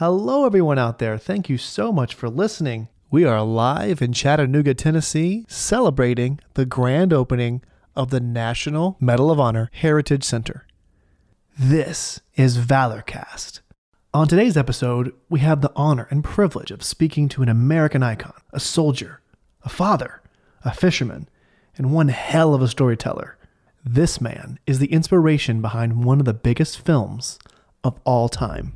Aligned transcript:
Hello, 0.00 0.46
everyone 0.46 0.78
out 0.78 0.98
there. 0.98 1.18
Thank 1.18 1.50
you 1.50 1.58
so 1.58 1.92
much 1.92 2.14
for 2.14 2.30
listening. 2.30 2.88
We 3.10 3.26
are 3.26 3.42
live 3.42 4.00
in 4.00 4.14
Chattanooga, 4.14 4.72
Tennessee, 4.72 5.44
celebrating 5.46 6.40
the 6.54 6.64
grand 6.64 7.12
opening 7.12 7.60
of 7.94 8.08
the 8.08 8.18
National 8.18 8.96
Medal 8.98 9.30
of 9.30 9.38
Honor 9.38 9.68
Heritage 9.74 10.24
Center. 10.24 10.66
This 11.58 12.22
is 12.34 12.56
Valorcast. 12.56 13.60
On 14.14 14.26
today's 14.26 14.56
episode, 14.56 15.12
we 15.28 15.40
have 15.40 15.60
the 15.60 15.72
honor 15.76 16.08
and 16.10 16.24
privilege 16.24 16.70
of 16.70 16.82
speaking 16.82 17.28
to 17.28 17.42
an 17.42 17.50
American 17.50 18.02
icon, 18.02 18.40
a 18.54 18.58
soldier, 18.58 19.20
a 19.64 19.68
father, 19.68 20.22
a 20.64 20.72
fisherman, 20.72 21.28
and 21.76 21.92
one 21.92 22.08
hell 22.08 22.54
of 22.54 22.62
a 22.62 22.68
storyteller. 22.68 23.36
This 23.84 24.18
man 24.18 24.60
is 24.66 24.78
the 24.78 24.90
inspiration 24.90 25.60
behind 25.60 26.06
one 26.06 26.20
of 26.20 26.24
the 26.24 26.32
biggest 26.32 26.82
films 26.86 27.38
of 27.84 28.00
all 28.06 28.30
time. 28.30 28.72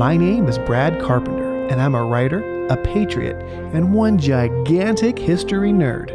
My 0.00 0.16
name 0.16 0.48
is 0.48 0.56
Brad 0.56 0.98
Carpenter, 0.98 1.66
and 1.66 1.78
I'm 1.78 1.94
a 1.94 2.02
writer, 2.02 2.66
a 2.68 2.76
patriot, 2.78 3.36
and 3.74 3.92
one 3.92 4.16
gigantic 4.16 5.18
history 5.18 5.72
nerd. 5.72 6.10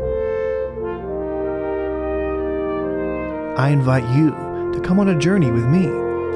I 3.59 3.69
invite 3.69 4.09
you 4.15 4.31
to 4.73 4.81
come 4.83 4.99
on 4.99 5.09
a 5.09 5.19
journey 5.19 5.51
with 5.51 5.67
me 5.67 5.85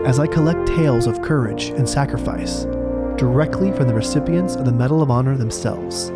as 0.05 0.20
I 0.20 0.27
collect 0.27 0.67
tales 0.67 1.08
of 1.08 1.23
courage 1.23 1.70
and 1.70 1.89
sacrifice 1.89 2.66
directly 3.17 3.72
from 3.72 3.88
the 3.88 3.95
recipients 3.95 4.53
of 4.53 4.66
the 4.66 4.72
Medal 4.72 5.02
of 5.02 5.09
Honor 5.09 5.36
themselves. 5.36 6.09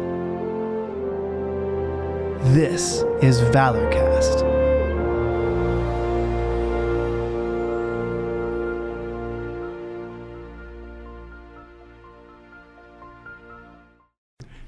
This 2.54 3.02
is 3.24 3.42
Valorcast. 3.42 4.53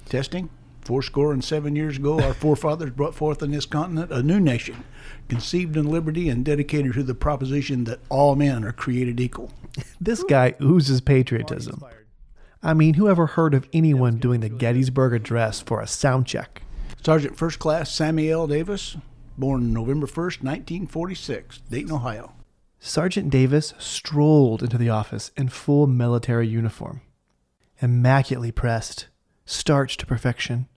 Testing. 0.05 0.49
Fourscore 0.81 1.33
and 1.33 1.43
seven 1.43 1.75
years 1.75 1.97
ago, 1.97 2.19
our 2.19 2.33
forefathers 2.33 2.91
brought 2.91 3.15
forth 3.15 3.41
on 3.41 3.49
this 3.49 3.65
continent 3.65 4.11
a 4.11 4.21
new 4.21 4.39
nation, 4.39 4.83
conceived 5.27 5.75
in 5.75 5.87
liberty 5.87 6.29
and 6.29 6.45
dedicated 6.45 6.93
to 6.93 7.01
the 7.01 7.15
proposition 7.15 7.85
that 7.85 7.99
all 8.09 8.35
men 8.35 8.63
are 8.63 8.71
created 8.71 9.19
equal. 9.19 9.51
This 9.99 10.23
guy 10.23 10.53
oozes 10.61 11.01
patriotism. 11.01 11.83
I 12.61 12.73
mean, 12.73 12.93
who 12.93 13.09
ever 13.09 13.25
heard 13.25 13.53
of 13.53 13.67
anyone 13.73 14.17
doing 14.17 14.39
the 14.39 14.49
Gettysburg 14.49 15.13
Address 15.13 15.61
for 15.61 15.81
a 15.81 15.87
sound 15.87 16.27
check? 16.27 16.61
Sergeant 17.03 17.35
First 17.37 17.59
Class 17.59 17.91
Samuel 17.91 18.47
Davis, 18.47 18.95
born 19.37 19.73
November 19.73 20.07
1st, 20.07 20.43
1946, 20.43 21.59
Dayton, 21.69 21.91
Ohio. 21.91 22.33
Sergeant 22.79 23.29
Davis 23.29 23.73
strolled 23.79 24.63
into 24.63 24.77
the 24.77 24.89
office 24.89 25.31
in 25.35 25.49
full 25.49 25.87
military 25.87 26.47
uniform, 26.47 27.01
immaculately 27.81 28.51
pressed, 28.51 29.07
starched 29.45 29.99
to 30.01 30.05
perfection. 30.05 30.67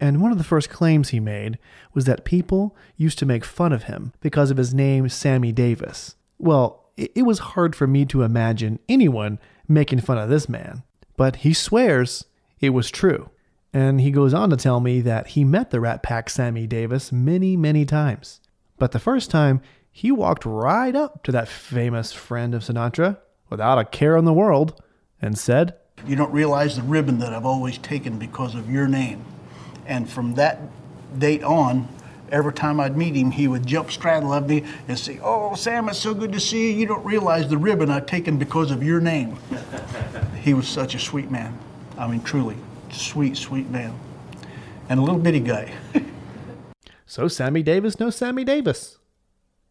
And 0.00 0.20
one 0.20 0.32
of 0.32 0.38
the 0.38 0.44
first 0.44 0.68
claims 0.68 1.10
he 1.10 1.20
made 1.20 1.58
was 1.94 2.06
that 2.06 2.24
people 2.24 2.76
used 2.96 3.18
to 3.20 3.26
make 3.26 3.44
fun 3.44 3.72
of 3.72 3.84
him 3.84 4.12
because 4.20 4.50
of 4.50 4.56
his 4.56 4.74
name, 4.74 5.08
Sammy 5.08 5.52
Davis. 5.52 6.16
Well, 6.38 6.90
it, 6.96 7.22
was 7.22 7.38
hard 7.38 7.76
for 7.76 7.86
me 7.86 8.04
to 8.06 8.22
imagine 8.22 8.80
anyone 8.88 9.38
making 9.68 10.00
fun 10.00 10.18
of 10.18 10.28
this 10.28 10.48
man, 10.48 10.82
but 11.16 11.36
he 11.36 11.54
swears 11.54 12.24
it 12.60 12.70
was 12.70 12.90
true. 12.90 13.30
And 13.72 14.00
he 14.00 14.10
goes 14.10 14.34
on 14.34 14.50
to 14.50 14.56
tell 14.56 14.80
me 14.80 15.00
that 15.02 15.28
he 15.28 15.44
met 15.44 15.70
the 15.70 15.80
Rat 15.80 16.02
Pack 16.02 16.28
Sammy 16.28 16.66
Davis 16.66 17.10
many, 17.12 17.56
many 17.56 17.84
times. 17.86 18.40
But 18.78 18.92
the 18.92 18.98
first 18.98 19.30
time, 19.30 19.62
he 19.90 20.10
walked 20.10 20.44
right 20.44 20.94
up 20.94 21.22
to 21.22 21.32
that 21.32 21.48
famous 21.48 22.12
friend 22.12 22.54
of 22.54 22.62
Sinatra 22.62 23.18
without 23.50 23.78
a 23.78 23.84
care 23.84 24.16
in 24.16 24.24
the 24.24 24.32
world 24.32 24.82
and 25.20 25.38
said, 25.38 25.74
You 26.06 26.16
don't 26.16 26.32
realize 26.32 26.76
the 26.76 26.82
ribbon 26.82 27.18
that 27.20 27.32
I've 27.32 27.46
always 27.46 27.78
taken 27.78 28.18
because 28.18 28.54
of 28.54 28.70
your 28.70 28.88
name. 28.88 29.24
And 29.86 30.08
from 30.08 30.34
that 30.34 30.60
date 31.18 31.42
on, 31.42 31.88
every 32.30 32.52
time 32.52 32.80
I'd 32.80 32.96
meet 32.96 33.14
him, 33.14 33.30
he 33.30 33.46
would 33.46 33.66
jump 33.66 33.90
straddle 33.90 34.32
of 34.32 34.48
me 34.48 34.64
and 34.88 34.98
say, 34.98 35.20
Oh, 35.22 35.54
Sam, 35.54 35.88
it's 35.88 35.98
so 35.98 36.14
good 36.14 36.32
to 36.32 36.40
see 36.40 36.72
you. 36.72 36.78
You 36.78 36.86
don't 36.86 37.04
realize 37.04 37.48
the 37.48 37.58
ribbon 37.58 37.90
I've 37.90 38.06
taken 38.06 38.38
because 38.38 38.70
of 38.70 38.82
your 38.82 39.00
name. 39.00 39.36
he 40.40 40.54
was 40.54 40.66
such 40.66 40.94
a 40.94 40.98
sweet 40.98 41.30
man. 41.30 41.58
I 41.98 42.08
mean, 42.08 42.22
truly, 42.22 42.56
sweet, 42.90 43.36
sweet 43.36 43.70
man. 43.70 43.98
And 44.88 44.98
a 44.98 45.02
little 45.02 45.20
bitty 45.20 45.40
guy. 45.40 45.72
So 47.12 47.28
Sammy 47.28 47.62
Davis 47.62 48.00
knows 48.00 48.16
Sammy 48.16 48.42
Davis. 48.42 48.96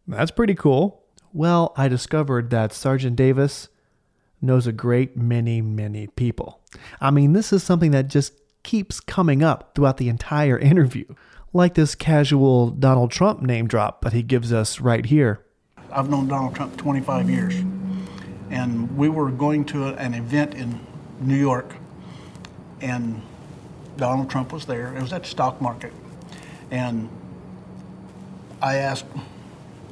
That's 0.07 0.29
pretty 0.29 0.53
cool. 0.53 1.01
Well, 1.33 1.73
I 1.75 1.87
discovered 1.87 2.51
that 2.51 2.71
Sergeant 2.71 3.15
Davis 3.15 3.67
knows 4.41 4.67
a 4.67 4.71
great 4.71 5.15
many, 5.15 5.61
many 5.61 6.07
people. 6.07 6.61
I 6.99 7.11
mean, 7.11 7.33
this 7.33 7.53
is 7.53 7.63
something 7.63 7.91
that 7.91 8.07
just 8.07 8.33
keeps 8.63 8.99
coming 8.99 9.43
up 9.43 9.73
throughout 9.75 9.97
the 9.97 10.09
entire 10.09 10.57
interview, 10.71 11.05
like 11.53 11.73
this 11.75 11.95
casual 11.95 12.69
Donald 12.69 13.11
Trump 13.11 13.41
name 13.41 13.67
drop 13.67 14.01
that 14.01 14.13
he 14.13 14.23
gives 14.23 14.51
us 14.53 14.79
right 14.79 15.05
here. 15.05 15.45
I've 15.91 16.09
known 16.09 16.27
Donald 16.27 16.55
Trump 16.55 16.77
25 16.77 17.29
years. 17.29 17.55
And 18.49 18.97
we 18.97 19.09
were 19.09 19.31
going 19.31 19.65
to 19.65 19.87
an 19.87 20.13
event 20.13 20.55
in 20.55 20.79
New 21.21 21.37
York, 21.37 21.75
and 22.81 23.21
Donald 23.95 24.29
Trump 24.29 24.51
was 24.51 24.65
there. 24.65 24.95
It 24.95 25.01
was 25.01 25.13
at 25.13 25.23
the 25.23 25.29
stock 25.29 25.61
market. 25.61 25.93
And 26.69 27.09
I 28.61 28.75
asked 28.75 29.05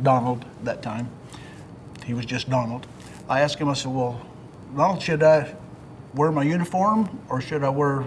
Donald 0.02 0.46
that 0.64 0.82
time, 0.82 1.10
he 2.06 2.14
was 2.14 2.26
just 2.26 2.50
Donald. 2.50 2.88
I 3.30 3.42
asked 3.42 3.60
him, 3.60 3.70
I 3.70 3.74
said, 3.74 3.92
Well, 3.92 4.26
Donald, 4.76 5.02
should 5.02 5.24
I 5.24 5.56
wear 6.14 6.32
my 6.32 6.44
uniform 6.44 7.20
or 7.30 7.42
should 7.42 7.64
I 7.64 7.70
wear 7.70 8.06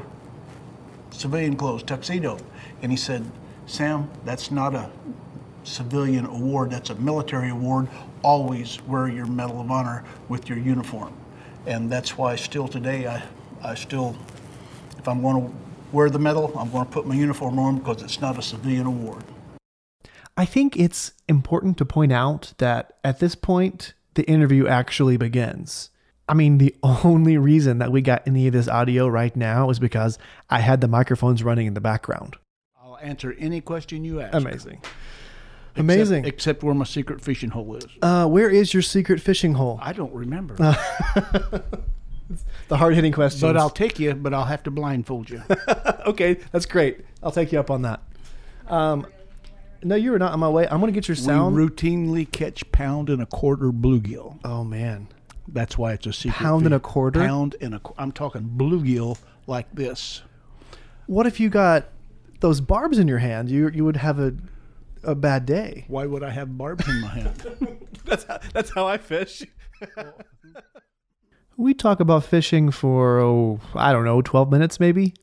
civilian 1.10 1.56
clothes, 1.56 1.82
tuxedo? 1.82 2.38
And 2.82 2.92
he 2.92 2.96
said, 2.96 3.28
Sam, 3.66 4.10
that's 4.24 4.50
not 4.50 4.74
a 4.74 4.90
civilian 5.64 6.26
award, 6.26 6.70
that's 6.70 6.90
a 6.90 6.94
military 6.96 7.50
award. 7.50 7.88
Always 8.22 8.80
wear 8.82 9.08
your 9.08 9.26
Medal 9.26 9.60
of 9.60 9.70
Honor 9.70 10.04
with 10.28 10.48
your 10.48 10.58
uniform. 10.58 11.12
And 11.66 11.90
that's 11.90 12.16
why 12.16 12.36
still 12.36 12.68
today, 12.68 13.06
I, 13.06 13.22
I 13.62 13.74
still, 13.74 14.16
if 14.98 15.08
I'm 15.08 15.20
going 15.20 15.46
to 15.46 15.54
wear 15.92 16.10
the 16.10 16.18
medal, 16.18 16.52
I'm 16.56 16.70
going 16.70 16.84
to 16.84 16.90
put 16.90 17.06
my 17.06 17.14
uniform 17.14 17.58
on 17.58 17.78
because 17.78 18.02
it's 18.02 18.20
not 18.20 18.38
a 18.38 18.42
civilian 18.42 18.86
award. 18.86 19.24
I 20.36 20.44
think 20.44 20.76
it's 20.76 21.12
important 21.28 21.76
to 21.78 21.84
point 21.84 22.12
out 22.12 22.54
that 22.58 22.94
at 23.04 23.18
this 23.18 23.34
point, 23.34 23.94
the 24.14 24.24
interview 24.24 24.66
actually 24.66 25.16
begins. 25.16 25.90
I 26.32 26.34
mean, 26.34 26.56
the 26.56 26.74
only 26.82 27.36
reason 27.36 27.76
that 27.80 27.92
we 27.92 28.00
got 28.00 28.22
any 28.26 28.46
of 28.46 28.54
this 28.54 28.66
audio 28.66 29.06
right 29.06 29.36
now 29.36 29.68
is 29.68 29.78
because 29.78 30.18
I 30.48 30.60
had 30.60 30.80
the 30.80 30.88
microphones 30.88 31.42
running 31.42 31.66
in 31.66 31.74
the 31.74 31.80
background. 31.82 32.36
I'll 32.82 32.96
answer 33.02 33.36
any 33.38 33.60
question 33.60 34.02
you 34.02 34.22
ask. 34.22 34.34
Amazing. 34.34 34.78
Except- 34.78 34.96
Amazing. 35.76 36.24
Except 36.24 36.62
where 36.62 36.74
my 36.74 36.86
secret 36.86 37.20
fishing 37.20 37.50
hole 37.50 37.76
is. 37.76 37.84
Uh, 38.00 38.26
where 38.26 38.48
is 38.48 38.72
your 38.72 38.82
secret 38.82 39.20
fishing 39.20 39.52
hole? 39.54 39.78
I 39.82 39.92
don't 39.92 40.12
remember. 40.14 40.56
The 42.68 42.78
hard 42.78 42.94
hitting 42.94 43.12
questions. 43.12 43.42
but 43.42 43.58
I'll 43.58 43.68
take 43.68 43.98
you, 43.98 44.14
but 44.14 44.32
I'll 44.32 44.46
have 44.46 44.62
to 44.62 44.70
blindfold 44.70 45.28
you. 45.28 45.42
okay, 46.06 46.38
that's 46.50 46.64
great. 46.64 47.04
I'll 47.22 47.30
take 47.30 47.52
you 47.52 47.60
up 47.60 47.70
on 47.70 47.82
that. 47.82 48.00
Um, 48.68 49.06
no, 49.82 49.96
you 49.96 50.12
were 50.12 50.18
not 50.18 50.32
on 50.32 50.40
my 50.40 50.48
way. 50.48 50.66
I'm 50.66 50.80
going 50.80 50.90
to 50.90 50.98
get 50.98 51.08
your 51.08 51.14
sound. 51.16 51.54
We 51.54 51.62
routinely 51.62 52.30
catch 52.30 52.70
pound 52.72 53.10
and 53.10 53.20
a 53.20 53.26
quarter 53.26 53.70
bluegill. 53.70 54.38
oh, 54.46 54.64
man. 54.64 55.08
That's 55.48 55.76
why 55.76 55.92
it's 55.92 56.06
a 56.06 56.12
secret. 56.12 56.36
Pound 56.36 56.66
and 56.66 56.74
a 56.74 56.80
quarter? 56.80 57.20
Pound 57.20 57.56
and 57.60 57.74
a. 57.74 57.78
qu- 57.80 57.94
I'm 57.98 58.12
talking 58.12 58.42
bluegill 58.56 59.18
like 59.46 59.72
this. 59.74 60.22
What 61.06 61.26
if 61.26 61.40
you 61.40 61.48
got 61.48 61.88
those 62.40 62.60
barbs 62.60 62.98
in 62.98 63.08
your 63.08 63.18
hand? 63.18 63.50
You, 63.50 63.68
you 63.68 63.84
would 63.84 63.96
have 63.96 64.18
a, 64.18 64.34
a 65.02 65.14
bad 65.14 65.46
day. 65.46 65.84
Why 65.88 66.06
would 66.06 66.22
I 66.22 66.30
have 66.30 66.56
barbs 66.56 66.88
in 66.88 67.00
my 67.00 67.08
hand? 67.08 67.88
That's 68.04 68.24
how, 68.24 68.40
that's 68.52 68.70
how 68.74 68.86
I 68.88 68.98
fish. 68.98 69.44
we 71.56 71.72
talk 71.72 72.00
about 72.00 72.24
fishing 72.24 72.72
for, 72.72 73.20
oh, 73.20 73.60
I 73.74 73.92
don't 73.92 74.04
know, 74.04 74.20
12 74.20 74.50
minutes 74.50 74.80
maybe. 74.80 75.14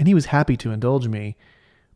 And 0.00 0.08
he 0.08 0.14
was 0.14 0.26
happy 0.26 0.56
to 0.58 0.72
indulge 0.72 1.06
me. 1.06 1.36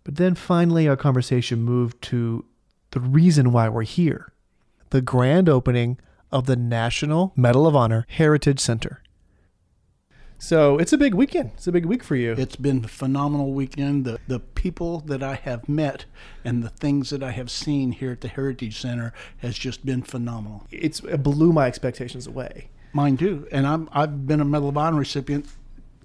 But 0.05 0.15
then 0.15 0.37
finally, 0.37 0.87
our 0.87 0.97
conversation 0.97 1.63
moved 1.63 2.01
to 2.03 2.45
the 2.93 3.01
reason 3.01 3.53
why 3.53 3.69
we're 3.69 3.83
here 3.83 4.33
the 4.91 5.03
grand 5.03 5.49
opening 5.49 5.99
of 6.31 6.47
the 6.47 6.57
National 6.57 7.33
Medal 7.37 7.67
of 7.67 7.75
Honor 7.75 8.07
Heritage 8.09 8.61
Center. 8.61 9.03
So 10.39 10.79
it's 10.79 10.93
a 10.93 10.99
big 10.99 11.15
weekend. 11.15 11.51
It's 11.55 11.67
a 11.67 11.73
big 11.73 11.85
week 11.85 12.05
for 12.05 12.15
you. 12.15 12.33
It's 12.39 12.55
been 12.55 12.85
a 12.85 12.89
phenomenal 12.89 13.53
weekend. 13.53 14.05
The 14.05 14.21
the 14.29 14.39
people 14.39 15.01
that 15.01 15.23
I 15.23 15.35
have 15.35 15.69
met 15.69 16.05
and 16.45 16.63
the 16.63 16.69
things 16.69 17.11
that 17.11 17.23
I 17.25 17.33
have 17.33 17.51
seen 17.51 17.93
here 17.93 18.13
at 18.13 18.21
the 18.21 18.29
Heritage 18.29 18.81
Center 18.81 19.13
has 19.39 19.59
just 19.59 19.85
been 19.85 20.03
phenomenal. 20.03 20.67
It's 20.71 21.01
it 21.01 21.25
blew 21.25 21.53
my 21.53 21.67
expectations 21.67 22.27
away. 22.29 22.71
Mine 22.93 23.17
too. 23.17 23.49
And 23.51 23.67
I'm 23.67 23.89
I've 23.93 24.27
been 24.27 24.41
a 24.41 24.45
Medal 24.45 24.69
of 24.69 24.79
Honor 24.79 24.99
recipient 24.99 25.47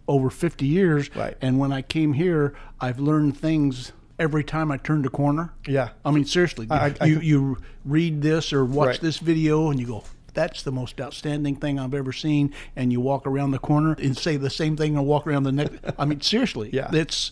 over 0.07 0.29
50 0.29 0.65
years. 0.65 1.15
Right. 1.15 1.37
And 1.39 1.59
when 1.59 1.71
I 1.71 1.81
came 1.81 2.13
here, 2.13 2.55
I've 2.81 2.99
learned 2.99 3.37
things 3.37 3.93
every 4.23 4.43
time 4.43 4.71
I 4.71 4.77
turned 4.77 5.05
a 5.05 5.09
corner. 5.09 5.53
Yeah. 5.67 5.89
I 6.03 6.11
mean, 6.11 6.25
seriously, 6.25 6.65
I- 6.71 6.95
I- 6.99 7.05
you 7.05 7.19
you 7.19 7.57
read 7.85 8.21
this 8.21 8.51
or 8.53 8.65
watch 8.65 8.87
Right. 8.87 9.01
this 9.01 9.17
video 9.19 9.69
and 9.69 9.79
you 9.79 9.85
go, 9.85 10.03
"That's 10.33 10.63
the 10.63 10.71
most 10.71 10.99
outstanding 10.99 11.57
thing 11.57 11.77
I've 11.77 11.93
ever 11.93 12.11
seen," 12.13 12.53
and 12.75 12.91
you 12.91 12.99
walk 13.01 13.27
around 13.27 13.51
the 13.51 13.59
corner 13.59 13.95
and 14.01 14.17
say 14.17 14.37
the 14.37 14.49
same 14.49 14.75
thing 14.77 14.97
and 14.97 15.05
walk 15.05 15.27
around 15.27 15.43
the 15.43 15.51
next. 15.51 15.75
I 15.99 16.05
mean, 16.05 16.21
seriously, 16.21 16.69
Yeah. 16.73 16.89
it's 16.93 17.31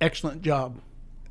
excellent 0.00 0.42
job. 0.42 0.76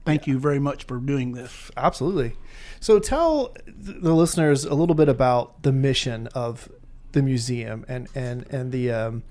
Thank 0.06 0.28
you 0.28 0.38
very 0.38 0.60
much 0.60 0.84
for 0.84 0.98
doing 0.98 1.32
this. 1.32 1.72
Absolutely. 1.78 2.34
So 2.82 3.00
tell 3.00 3.56
the 3.66 4.14
listeners 4.14 4.66
a 4.66 4.74
little 4.76 4.96
bit 4.96 5.08
about 5.08 5.64
the 5.64 5.72
mission 5.72 6.28
of 6.36 6.70
the 7.14 7.22
museum 7.22 7.86
and 7.88 8.08
and 8.14 8.46
and 8.50 8.72
the 8.74 8.92
um, 8.92 9.24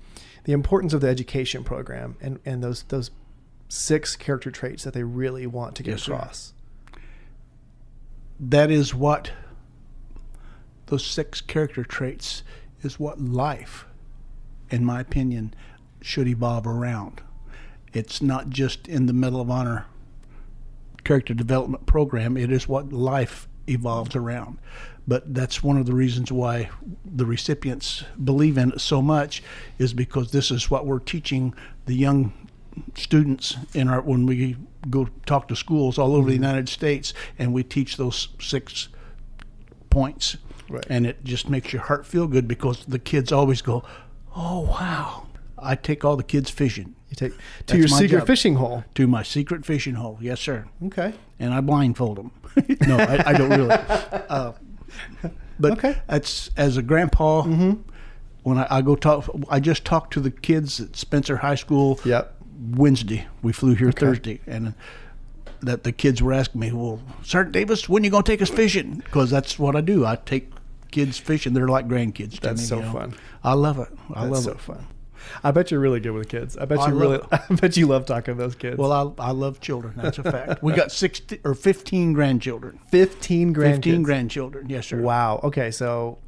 the 0.45 0.51
importance 0.53 0.93
of 0.93 1.01
the 1.01 1.07
education 1.07 1.63
program 1.63 2.15
and 2.21 2.39
and 2.45 2.63
those 2.63 2.83
those 2.89 3.11
six 3.69 4.15
character 4.15 4.51
traits 4.51 4.83
that 4.83 4.93
they 4.93 5.03
really 5.03 5.47
want 5.47 5.75
to 5.75 5.83
get 5.83 5.91
Yes, 5.91 6.03
sir. 6.03 6.13
across. 6.13 6.53
That 8.39 8.69
is 8.71 8.93
what 8.93 9.31
those 10.87 11.05
six 11.05 11.41
character 11.41 11.83
traits 11.83 12.43
is 12.81 12.99
what 12.99 13.19
life, 13.21 13.85
in 14.69 14.83
my 14.83 14.99
opinion, 14.99 15.53
should 16.01 16.27
evolve 16.27 16.67
around. 16.67 17.21
It's 17.93 18.21
not 18.21 18.49
just 18.49 18.87
in 18.87 19.05
the 19.05 19.13
Medal 19.13 19.41
of 19.41 19.49
Honor 19.49 19.85
character 21.03 21.33
development 21.33 21.85
program, 21.85 22.37
it 22.37 22.51
is 22.51 22.67
what 22.67 22.91
life 22.91 23.47
evolves 23.67 24.15
around. 24.15 24.57
But 25.07 25.33
that's 25.33 25.61
one 25.61 25.77
of 25.77 25.85
the 25.85 25.93
reasons 25.93 26.31
why 26.31 26.69
the 27.05 27.25
recipients 27.25 28.03
believe 28.23 28.57
in 28.57 28.71
it 28.73 28.81
so 28.81 29.01
much 29.01 29.43
is 29.77 29.93
because 29.93 30.31
this 30.31 30.49
is 30.49 30.71
what 30.71 30.85
we're 30.85 30.99
teaching 30.99 31.53
the 31.85 31.93
young 31.93 32.33
students 32.95 33.57
in 33.73 33.87
our 33.87 34.01
when 34.01 34.25
we 34.25 34.57
go 34.89 35.07
talk 35.25 35.47
to 35.47 35.55
schools 35.55 35.97
all 35.97 36.15
over 36.15 36.27
the 36.29 36.35
United 36.35 36.67
States 36.69 37.13
and 37.39 37.53
we 37.53 37.63
teach 37.63 37.97
those 37.97 38.29
six 38.39 38.89
points. 39.89 40.37
Right. 40.69 40.85
And 40.89 41.05
it 41.05 41.23
just 41.23 41.49
makes 41.49 41.73
your 41.73 41.83
heart 41.83 42.05
feel 42.05 42.27
good 42.27 42.47
because 42.47 42.85
the 42.85 42.99
kids 42.99 43.31
always 43.31 43.61
go, 43.61 43.83
"Oh 44.35 44.61
wow." 44.61 45.27
I 45.65 45.75
take 45.75 46.03
all 46.03 46.17
the 46.17 46.23
kids 46.23 46.49
fishing 46.49 46.93
You 47.09 47.15
take 47.15 47.31
to 47.31 47.37
That's 47.67 47.77
your 47.79 47.87
secret 47.87 48.19
job. 48.19 48.27
fishing 48.27 48.55
hole. 48.55 48.83
to 48.95 49.07
my 49.07 49.23
secret 49.23 49.65
fishing 49.65 49.93
hole. 49.95 50.17
Yes, 50.19 50.41
sir 50.41 50.65
Okay. 50.87 51.13
and 51.39 51.53
I 51.53 51.61
blindfold 51.61 52.17
them. 52.17 52.31
no, 52.87 52.97
I, 52.97 53.29
I 53.29 53.33
don't 53.33 53.49
really. 53.49 53.69
Uh, 53.71 54.51
but 55.59 55.71
Okay. 55.73 55.95
that's 56.07 56.49
as 56.57 56.75
a 56.75 56.81
grandpa. 56.81 57.43
When 58.43 58.57
I, 58.57 58.67
I 58.69 58.81
go 58.81 58.95
talk, 58.97 59.29
I 59.49 59.61
just 59.61 59.85
talked 59.85 60.11
to 60.13 60.19
the 60.19 60.31
kids 60.31 60.81
at 60.81 60.97
Spencer 60.97 61.37
High 61.37 61.55
School. 61.55 61.97
Yep. 62.03 62.35
Wednesday, 62.71 63.27
we 63.41 63.53
flew 63.53 63.75
here 63.75 63.91
Thursday, 63.91 64.39
and 64.47 64.73
that 65.61 65.83
the 65.83 65.91
kids 65.91 66.21
were 66.21 66.33
asking 66.33 66.61
me, 66.61 66.71
"Well, 66.71 67.01
Sergeant 67.23 67.53
Davis, 67.53 67.87
when 67.89 68.03
you 68.03 68.09
gonna 68.09 68.23
take 68.23 68.41
us 68.41 68.49
fishing?" 68.49 69.01
Because 69.05 69.29
that's 69.29 69.57
what 69.57 69.75
I 69.75 69.81
do. 69.81 70.05
I 70.05 70.15
take 70.15 70.51
kids 70.91 71.17
fishing. 71.17 71.53
They're 71.53 71.67
like 71.67 71.87
grandkids. 71.87 72.39
That's 72.39 72.61
me, 72.61 72.67
so 72.67 72.75
you 72.77 72.81
know. 72.83 72.91
fun. 72.91 73.13
I 73.43 73.53
love 73.53 73.79
it. 73.79 73.89
I 74.13 74.27
That's 74.27 74.33
love 74.33 74.43
so 74.43 74.51
it. 74.51 74.59
fun. 74.61 74.87
I 75.43 75.51
bet 75.51 75.71
you're 75.71 75.79
really 75.79 75.99
good 75.99 76.11
with 76.11 76.27
kids. 76.29 76.57
I 76.57 76.65
bet 76.65 76.79
oh, 76.79 76.81
I 76.81 76.87
you 76.89 76.95
really. 76.95 77.17
love 77.17 77.27
I 77.49 77.55
bet 77.55 77.77
you 77.77 77.87
love 77.87 78.05
talking 78.05 78.35
to 78.35 78.41
those 78.41 78.55
kids. 78.55 78.77
Well, 78.77 78.91
I, 78.91 79.23
I 79.23 79.31
love 79.31 79.59
children. 79.59 79.93
That's 79.97 80.19
a 80.19 80.23
fact. 80.23 80.61
we 80.63 80.73
got 80.73 80.91
sixty 80.91 81.39
or 81.43 81.53
fifteen 81.53 82.13
grandchildren. 82.13 82.79
fifteen 82.89 83.53
grandkids. 83.53 83.75
Fifteen 83.75 84.03
grandchildren. 84.03 84.69
Yes, 84.69 84.87
sir. 84.87 85.01
Wow. 85.01 85.39
Okay. 85.43 85.71
So, 85.71 86.19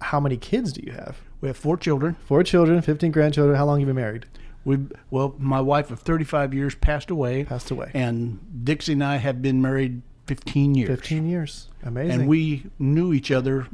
how 0.00 0.20
many 0.20 0.36
kids 0.36 0.72
do 0.72 0.82
you 0.84 0.92
have? 0.92 1.18
We 1.40 1.48
have 1.48 1.56
four 1.56 1.76
children. 1.76 2.16
Four 2.26 2.42
children, 2.42 2.80
fifteen 2.82 3.10
grandchildren. 3.10 3.56
How 3.56 3.64
long 3.64 3.80
have 3.80 3.88
you 3.88 3.94
been 3.94 4.02
married? 4.02 4.26
We 4.64 4.78
well, 5.10 5.34
my 5.38 5.60
wife 5.60 5.90
of 5.90 6.00
35 6.00 6.52
years 6.54 6.74
passed 6.74 7.10
away. 7.10 7.44
Passed 7.44 7.70
away. 7.70 7.90
And 7.94 8.64
Dixie 8.64 8.92
and 8.92 9.04
I 9.04 9.16
have 9.16 9.40
been 9.40 9.62
married 9.62 10.02
15 10.30 10.76
years. 10.76 10.88
Fifteen 10.88 11.28
years. 11.28 11.68
Amazing. 11.82 12.20
And 12.20 12.28
we 12.28 12.66
knew 12.78 13.12
each 13.12 13.32
other. 13.32 13.66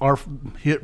Our 0.00 0.18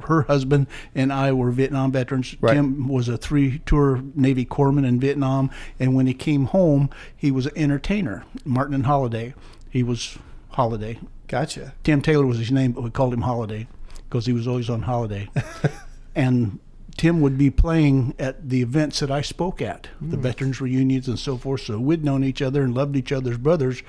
her 0.04 0.22
husband 0.22 0.66
and 0.94 1.12
I 1.12 1.30
were 1.32 1.50
Vietnam 1.50 1.92
veterans. 1.92 2.34
Right. 2.40 2.54
Tim 2.54 2.88
was 2.88 3.06
a 3.06 3.18
three-tour 3.18 4.02
Navy 4.14 4.46
corpsman 4.46 4.86
in 4.86 4.98
Vietnam, 4.98 5.50
and 5.78 5.94
when 5.94 6.06
he 6.06 6.14
came 6.14 6.46
home, 6.46 6.88
he 7.14 7.30
was 7.30 7.44
an 7.44 7.52
entertainer. 7.54 8.24
Martin 8.46 8.74
and 8.74 8.86
Holiday. 8.86 9.34
He 9.68 9.82
was 9.82 10.16
Holiday. 10.52 10.98
Gotcha. 11.26 11.74
Tim 11.84 12.00
Taylor 12.00 12.24
was 12.24 12.38
his 12.38 12.50
name, 12.50 12.72
but 12.72 12.82
we 12.82 12.88
called 12.88 13.12
him 13.12 13.20
Holiday 13.20 13.68
because 14.08 14.24
he 14.24 14.32
was 14.32 14.48
always 14.48 14.70
on 14.70 14.82
holiday. 14.82 15.28
and 16.14 16.60
Tim 16.98 17.20
would 17.22 17.38
be 17.38 17.48
playing 17.48 18.14
at 18.18 18.50
the 18.50 18.60
events 18.60 18.98
that 19.00 19.10
I 19.10 19.22
spoke 19.22 19.62
at, 19.62 19.88
the 20.00 20.16
Hmm. 20.16 20.22
veterans 20.22 20.60
reunions 20.60 21.08
and 21.08 21.18
so 21.18 21.38
forth. 21.38 21.62
So 21.62 21.78
we'd 21.80 22.04
known 22.04 22.22
each 22.24 22.42
other 22.42 22.62
and 22.62 22.74
loved 22.74 22.96
each 22.96 23.12
other's 23.12 23.38
brothers 23.38 23.82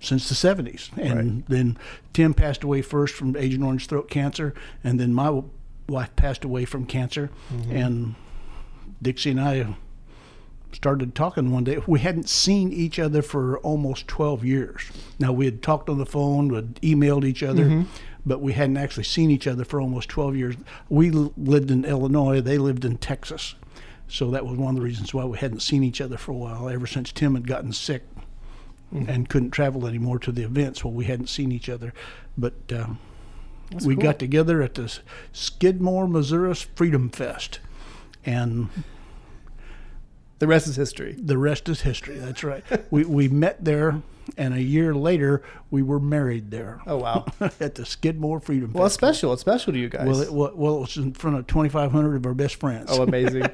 since 0.00 0.28
the 0.28 0.34
70s. 0.34 0.90
And 0.96 1.14
Right. 1.16 1.48
then 1.48 1.78
Tim 2.12 2.34
passed 2.34 2.64
away 2.64 2.82
first 2.82 3.14
from 3.14 3.36
Agent 3.36 3.62
Orange 3.64 3.86
throat 3.86 4.10
cancer, 4.10 4.52
and 4.82 4.98
then 4.98 5.14
my 5.14 5.42
wife 5.88 6.14
passed 6.16 6.44
away 6.44 6.64
from 6.64 6.86
cancer. 6.86 7.30
Mm-hmm. 7.54 7.72
And 7.76 8.14
Dixie 9.00 9.30
and 9.30 9.40
I 9.40 9.76
started 10.72 11.14
talking 11.14 11.50
one 11.52 11.64
day. 11.64 11.78
We 11.86 12.00
hadn't 12.00 12.28
seen 12.28 12.72
each 12.72 12.98
other 12.98 13.22
for 13.22 13.58
almost 13.58 14.08
12 14.08 14.44
years. 14.44 14.90
Now, 15.18 15.32
we 15.32 15.44
had 15.44 15.62
talked 15.62 15.88
on 15.88 15.98
the 15.98 16.06
phone, 16.06 16.48
we'd 16.48 16.76
emailed 16.82 17.24
each 17.24 17.42
other, 17.42 17.64
Mm-hmm. 17.64 17.82
but 18.24 18.40
we 18.40 18.52
hadn't 18.54 18.76
actually 18.76 19.04
seen 19.04 19.30
each 19.30 19.46
other 19.46 19.64
for 19.64 19.80
almost 19.80 20.08
12 20.08 20.36
years. 20.36 20.54
We 20.88 21.10
lived 21.10 21.70
in 21.70 21.84
Illinois, 21.84 22.40
they 22.40 22.58
lived 22.58 22.84
in 22.84 22.98
Texas. 22.98 23.54
So 24.08 24.30
that 24.30 24.44
was 24.46 24.58
one 24.58 24.70
of 24.70 24.76
the 24.76 24.82
reasons 24.82 25.14
why 25.14 25.24
we 25.24 25.38
hadn't 25.38 25.60
seen 25.62 25.82
each 25.82 26.00
other 26.00 26.16
for 26.18 26.32
a 26.32 26.36
while, 26.36 26.68
ever 26.68 26.86
since 26.86 27.12
Tim 27.12 27.34
had 27.34 27.46
gotten 27.46 27.72
sick 27.72 28.02
Mm-hmm. 28.94 29.08
and 29.08 29.26
couldn't 29.26 29.52
travel 29.52 29.86
anymore 29.86 30.18
to 30.18 30.30
the 30.30 30.42
events. 30.42 30.84
Well, 30.84 30.92
we 30.92 31.06
hadn't 31.06 31.28
seen 31.28 31.50
each 31.50 31.70
other. 31.70 31.94
But 32.36 32.52
um, 32.74 32.98
we 33.86 33.94
cool. 33.94 34.02
got 34.02 34.18
together 34.18 34.60
at 34.60 34.74
the 34.74 34.98
Skidmore, 35.32 36.06
Missouri 36.06 36.52
Freedom 36.54 37.08
Fest. 37.08 37.58
And 38.26 38.68
The 40.42 40.48
rest 40.48 40.66
is 40.66 40.74
history. 40.74 41.14
the 41.16 41.38
rest 41.38 41.68
is 41.68 41.82
history. 41.82 42.18
That's 42.18 42.42
right. 42.42 42.64
we, 42.90 43.04
we 43.18 43.28
met 43.28 43.64
there, 43.64 44.02
and 44.36 44.52
a 44.54 44.60
year 44.60 44.92
later, 44.92 45.40
we 45.70 45.82
were 45.82 46.00
married 46.00 46.50
there 46.50 46.80
Oh 46.84 46.96
wow. 46.96 47.26
at 47.60 47.76
the 47.76 47.86
Skidmore 47.86 48.40
Freedom 48.40 48.72
Well, 48.72 48.86
it's 48.86 48.94
special. 48.96 49.32
It's 49.32 49.40
special 49.40 49.72
to 49.72 49.78
you 49.78 49.88
guys. 49.88 50.08
Well, 50.08 50.20
it, 50.20 50.32
wa- 50.32 50.50
well, 50.52 50.78
it 50.78 50.80
was 50.80 50.96
in 50.96 51.12
front 51.12 51.36
of 51.36 51.46
2,500 51.46 52.16
of 52.16 52.26
our 52.26 52.34
best 52.34 52.56
friends. 52.56 52.88
Oh, 52.90 53.04
amazing. 53.04 53.46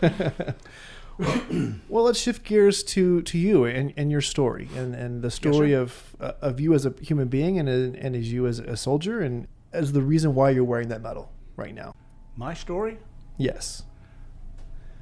well, 1.90 2.04
let's 2.04 2.18
shift 2.18 2.42
gears 2.44 2.82
to, 2.84 3.20
to 3.22 3.36
you 3.36 3.66
and, 3.66 3.92
and 3.98 4.10
your 4.10 4.22
story 4.22 4.68
and, 4.76 4.94
and 4.94 5.20
the 5.20 5.30
story 5.30 5.72
sir. 5.72 5.80
of 5.80 6.16
uh, 6.20 6.32
of 6.40 6.58
you 6.58 6.72
as 6.72 6.86
a 6.86 6.94
human 7.02 7.28
being 7.28 7.58
and, 7.58 7.68
and 7.68 8.16
as 8.16 8.32
you 8.32 8.46
as 8.46 8.58
a 8.60 8.78
soldier 8.78 9.20
and 9.20 9.46
as 9.74 9.92
the 9.92 10.00
reason 10.02 10.34
why 10.34 10.48
you're 10.48 10.64
wearing 10.64 10.88
that 10.88 11.02
medal 11.02 11.30
right 11.56 11.74
now. 11.74 11.94
My 12.36 12.54
story? 12.54 12.96
Yes. 13.36 13.82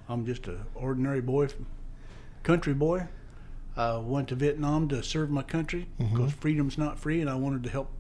I'm 0.09 0.25
just 0.25 0.47
an 0.49 0.61
ordinary 0.75 1.21
boy, 1.21 1.49
country 2.43 2.75
boy. 2.75 3.07
I 3.77 3.97
went 3.99 4.29
to 4.29 4.35
Vietnam 4.35 4.89
to 4.89 5.03
serve 5.03 5.31
my 5.31 5.43
country 5.43 5.87
Mm-hmm. 6.01 6.17
because 6.17 6.33
freedom's 6.33 6.79
not 6.79 6.99
free, 6.99 7.21
and 7.21 7.29
I 7.31 7.35
wanted 7.37 7.63
to 7.65 7.71
help 7.71 7.91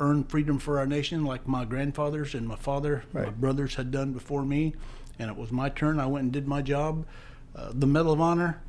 earn 0.00 0.24
freedom 0.24 0.58
for 0.58 0.78
our 0.78 0.86
nation, 0.86 1.24
like 1.24 1.46
my 1.46 1.64
grandfathers 1.64 2.34
and 2.34 2.46
my 2.48 2.56
father, 2.56 3.04
my 3.12 3.30
brothers 3.30 3.74
had 3.76 3.90
done 3.90 4.12
before 4.12 4.44
me. 4.44 4.74
And 5.18 5.30
it 5.30 5.36
was 5.36 5.52
my 5.52 5.68
turn. 5.68 6.00
I 6.00 6.06
went 6.06 6.24
and 6.24 6.32
did 6.32 6.48
my 6.48 6.62
job. 6.62 7.04
Uh, 7.54 7.70
the 7.74 7.86
Medal 7.86 8.12
of 8.12 8.20
Honor. 8.20 8.60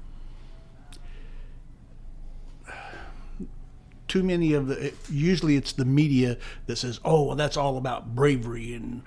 Too 4.08 4.22
many 4.22 4.54
of 4.54 4.68
the. 4.68 4.94
Usually, 5.10 5.56
it's 5.56 5.72
the 5.72 5.86
media 5.86 6.38
that 6.68 6.76
says, 6.78 7.00
"Oh, 7.04 7.24
well, 7.24 7.36
that's 7.36 7.58
all 7.58 7.78
about 7.78 8.14
bravery 8.14 8.74
and 8.74 9.02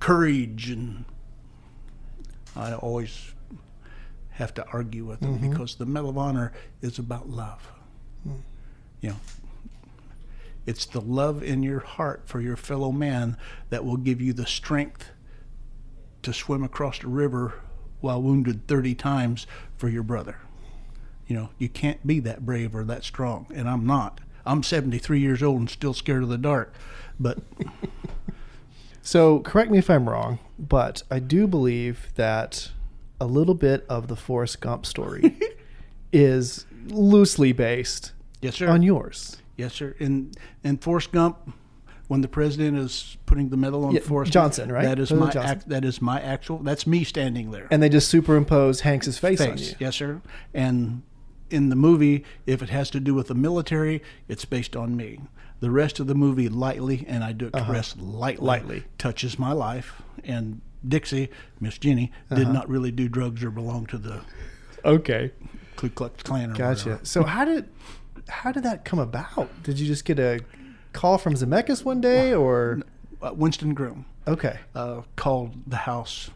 courage," 0.00 0.70
and 0.70 1.04
I 2.58 2.74
always 2.74 3.34
have 4.30 4.52
to 4.54 4.66
argue 4.72 5.04
with 5.04 5.20
them 5.20 5.38
mm-hmm. 5.38 5.50
because 5.50 5.76
the 5.76 5.86
Medal 5.86 6.10
of 6.10 6.18
Honor 6.18 6.52
is 6.82 6.98
about 6.98 7.28
love. 7.28 7.70
Mm. 8.26 8.40
You 9.00 9.08
know, 9.10 9.16
it's 10.66 10.84
the 10.84 11.00
love 11.00 11.42
in 11.42 11.62
your 11.62 11.80
heart 11.80 12.22
for 12.26 12.40
your 12.40 12.56
fellow 12.56 12.92
man 12.92 13.36
that 13.70 13.84
will 13.84 13.96
give 13.96 14.20
you 14.20 14.32
the 14.32 14.46
strength 14.46 15.10
to 16.22 16.32
swim 16.32 16.62
across 16.62 16.98
the 16.98 17.08
river 17.08 17.54
while 18.00 18.20
wounded 18.20 18.66
30 18.66 18.94
times 18.94 19.46
for 19.76 19.88
your 19.88 20.02
brother. 20.02 20.38
You 21.26 21.36
know, 21.36 21.50
you 21.58 21.68
can't 21.68 22.06
be 22.06 22.20
that 22.20 22.44
brave 22.44 22.74
or 22.74 22.84
that 22.84 23.04
strong, 23.04 23.46
and 23.54 23.68
I'm 23.68 23.86
not. 23.86 24.20
I'm 24.44 24.62
73 24.62 25.20
years 25.20 25.42
old 25.42 25.60
and 25.60 25.70
still 25.70 25.94
scared 25.94 26.22
of 26.22 26.28
the 26.28 26.38
dark, 26.38 26.72
but 27.20 27.38
So 29.02 29.40
correct 29.40 29.70
me 29.70 29.78
if 29.78 29.88
I'm 29.88 30.08
wrong, 30.08 30.38
but 30.58 31.02
I 31.10 31.18
do 31.18 31.46
believe 31.46 32.08
that 32.16 32.70
a 33.20 33.26
little 33.26 33.54
bit 33.54 33.84
of 33.88 34.08
the 34.08 34.16
Forrest 34.16 34.60
Gump 34.60 34.86
story 34.86 35.36
is 36.12 36.66
loosely 36.86 37.52
based 37.52 38.12
yes, 38.40 38.56
sir. 38.56 38.68
on 38.68 38.82
yours. 38.82 39.36
Yes, 39.56 39.74
sir. 39.74 39.96
And 39.98 40.36
and 40.62 40.80
Forrest 40.82 41.12
Gump, 41.12 41.52
when 42.08 42.20
the 42.20 42.28
president 42.28 42.78
is 42.78 43.16
putting 43.26 43.48
the 43.48 43.56
medal 43.56 43.84
on 43.84 43.92
Yeah, 43.94 44.00
Forrest 44.00 44.32
Johnson, 44.32 44.70
right? 44.70 44.84
That 44.84 44.98
is 44.98 45.08
President 45.10 45.34
my 45.34 45.42
act, 45.50 45.68
that 45.68 45.84
is 45.84 46.00
my 46.02 46.20
actual. 46.20 46.58
That's 46.58 46.86
me 46.86 47.04
standing 47.04 47.50
there. 47.50 47.66
And 47.70 47.82
they 47.82 47.88
just 47.88 48.08
superimpose 48.08 48.80
Hanks's 48.80 49.18
face, 49.18 49.40
on 49.40 49.56
face. 49.56 49.70
you. 49.70 49.76
Yes, 49.80 49.96
sir. 49.96 50.20
And 50.54 51.02
in 51.50 51.68
the 51.68 51.76
movie, 51.76 52.24
if 52.46 52.62
it 52.62 52.70
has 52.70 52.90
to 52.90 53.00
do 53.00 53.14
with 53.14 53.28
the 53.28 53.34
military, 53.34 54.02
it's 54.28 54.44
based 54.44 54.76
on 54.76 54.96
me. 54.96 55.20
The 55.60 55.70
rest 55.70 55.98
of 56.00 56.06
the 56.06 56.14
movie, 56.14 56.48
lightly, 56.48 57.04
and 57.08 57.24
I 57.24 57.32
do 57.32 57.46
express 57.46 57.96
lightly, 57.96 58.46
Lightly. 58.46 58.84
touches 58.96 59.38
my 59.38 59.52
life. 59.52 60.00
And 60.24 60.60
Dixie, 60.86 61.30
Miss 61.60 61.78
Jenny, 61.78 62.12
did 62.32 62.48
not 62.48 62.68
really 62.68 62.90
do 62.92 63.08
drugs 63.08 63.42
or 63.42 63.50
belong 63.50 63.86
to 63.86 63.98
the 63.98 64.20
Okay. 64.84 65.32
Ku 65.76 65.88
Klux 65.90 66.22
Klan 66.22 66.52
or 66.52 66.54
Gotcha. 66.54 66.88
whatever. 66.90 67.04
So 67.04 67.24
how 67.24 67.44
did 67.44 67.68
how 68.28 68.52
did 68.52 68.62
that 68.62 68.84
come 68.84 68.98
about? 68.98 69.48
Did 69.64 69.80
you 69.80 69.86
just 69.86 70.04
get 70.04 70.18
a 70.20 70.40
call 70.92 71.18
from 71.18 71.34
Zemeckis 71.34 71.84
one 71.84 72.00
day, 72.00 72.32
or 72.34 72.80
Uh, 73.20 73.32
Winston 73.34 73.74
Groom 73.74 74.04
okay? 74.28 74.58
uh, 74.76 75.02
called 75.16 75.54
the 75.66 75.76
house 75.78 76.30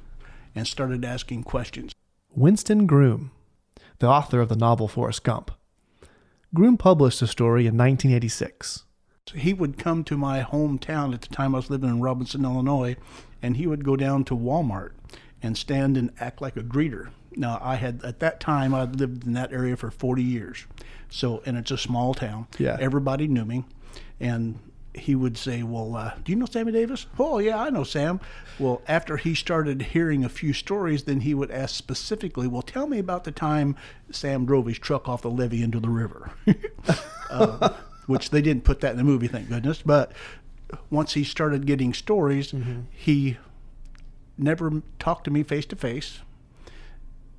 and 0.54 0.66
started 0.66 1.04
asking 1.04 1.44
questions. 1.44 1.92
Winston 2.34 2.86
Groom, 2.86 3.30
the 4.02 4.08
author 4.08 4.40
of 4.40 4.48
the 4.48 4.56
novel 4.56 4.88
Forrest 4.88 5.22
Gump. 5.22 5.52
Groom 6.52 6.76
published 6.76 7.20
the 7.20 7.28
story 7.28 7.62
in 7.62 7.78
1986. 7.78 8.84
So 9.28 9.38
he 9.38 9.54
would 9.54 9.78
come 9.78 10.02
to 10.04 10.16
my 10.16 10.42
hometown 10.42 11.14
at 11.14 11.22
the 11.22 11.28
time 11.28 11.54
I 11.54 11.58
was 11.58 11.70
living 11.70 11.88
in 11.88 12.00
Robinson, 12.00 12.44
Illinois, 12.44 12.96
and 13.40 13.56
he 13.56 13.68
would 13.68 13.84
go 13.84 13.94
down 13.94 14.24
to 14.24 14.36
Walmart 14.36 14.90
and 15.40 15.56
stand 15.56 15.96
and 15.96 16.10
act 16.18 16.42
like 16.42 16.56
a 16.56 16.64
greeter. 16.64 17.10
Now, 17.36 17.60
I 17.62 17.76
had, 17.76 18.02
at 18.02 18.18
that 18.18 18.40
time, 18.40 18.74
I'd 18.74 18.96
lived 18.96 19.24
in 19.24 19.34
that 19.34 19.52
area 19.52 19.76
for 19.76 19.92
40 19.92 20.20
years. 20.20 20.66
So, 21.08 21.40
and 21.46 21.56
it's 21.56 21.70
a 21.70 21.78
small 21.78 22.12
town. 22.12 22.48
Yeah. 22.58 22.76
Everybody 22.80 23.28
knew 23.28 23.44
me. 23.44 23.64
And 24.18 24.58
he 24.94 25.14
would 25.14 25.36
say, 25.38 25.62
Well, 25.62 25.96
uh, 25.96 26.14
do 26.24 26.32
you 26.32 26.36
know 26.36 26.46
Sammy 26.46 26.72
Davis? 26.72 27.06
Oh, 27.18 27.38
yeah, 27.38 27.60
I 27.60 27.70
know 27.70 27.84
Sam. 27.84 28.20
Well, 28.58 28.82
after 28.86 29.16
he 29.16 29.34
started 29.34 29.82
hearing 29.82 30.24
a 30.24 30.28
few 30.28 30.52
stories, 30.52 31.04
then 31.04 31.20
he 31.20 31.34
would 31.34 31.50
ask 31.50 31.74
specifically, 31.74 32.46
Well, 32.46 32.62
tell 32.62 32.86
me 32.86 32.98
about 32.98 33.24
the 33.24 33.32
time 33.32 33.76
Sam 34.10 34.44
drove 34.44 34.66
his 34.66 34.78
truck 34.78 35.08
off 35.08 35.22
the 35.22 35.30
levee 35.30 35.62
into 35.62 35.80
the 35.80 35.88
river. 35.88 36.32
uh, 37.30 37.70
which 38.06 38.30
they 38.30 38.42
didn't 38.42 38.64
put 38.64 38.80
that 38.80 38.92
in 38.92 38.98
the 38.98 39.04
movie, 39.04 39.28
thank 39.28 39.48
goodness. 39.48 39.82
But 39.82 40.12
once 40.90 41.14
he 41.14 41.24
started 41.24 41.66
getting 41.66 41.94
stories, 41.94 42.54
he 42.90 43.38
never 44.36 44.82
talked 44.98 45.24
to 45.24 45.30
me 45.30 45.42
face 45.42 45.66
to 45.66 45.76
face. 45.76 46.20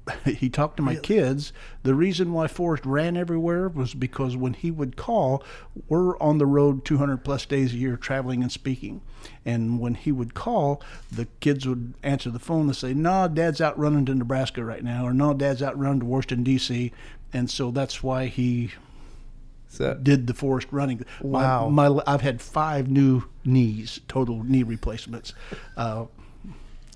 He 0.26 0.50
talked 0.50 0.78
to 0.78 0.84
my 0.84 0.96
kids. 0.96 1.54
The 1.84 1.96
reason 1.96 2.34
why 2.34 2.48
Forrest 2.48 2.86
ran 2.86 3.16
everywhere 3.16 3.70
was 3.70 3.94
because 3.94 4.36
when 4.36 4.54
he 4.54 4.70
would 4.70 4.98
call, 4.98 5.44
we're 5.88 6.18
on 6.20 6.38
the 6.40 6.46
road 6.46 6.84
200 6.84 7.24
plus 7.24 7.46
days 7.46 7.74
a 7.74 7.78
year 7.78 7.96
traveling 7.96 8.42
and 8.42 8.52
speaking. 8.52 9.02
And 9.46 9.80
when 9.80 9.94
he 9.96 10.12
would 10.12 10.34
call, 10.34 10.82
the 11.12 11.28
kids 11.40 11.66
would 11.68 11.94
answer 12.04 12.30
the 12.30 12.40
phone 12.40 12.66
and 12.68 12.76
say, 12.76 12.94
No, 12.94 13.28
dad's 13.30 13.62
out 13.62 13.80
running 13.80 14.06
to 14.08 14.16
Nebraska 14.16 14.64
right 14.66 14.84
now, 14.84 15.06
or 15.06 15.14
No, 15.14 15.34
dad's 15.34 15.62
out 15.62 15.78
running 15.80 16.02
to 16.02 16.06
Washington, 16.06 16.44
D.C. 16.44 16.92
And 17.32 17.50
so 17.50 17.72
that's 17.72 18.04
why 18.04 18.26
he 18.28 18.72
So 19.70 19.94
did 19.94 20.28
the 20.28 20.34
Forrest 20.34 20.68
running. 20.72 21.06
My- 21.24 21.30
Wow. 21.44 21.70
My, 21.70 22.02
I've 22.06 22.22
had 22.22 22.42
five 22.42 22.90
new 22.90 23.24
knees, 23.46 24.02
total 24.10 24.44
knee 24.44 24.64
replacements. 24.64 25.34
Uh, 25.78 26.06